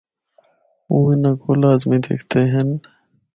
[0.91, 2.69] او اِنّاں کو لازی دِکھدے ہن۔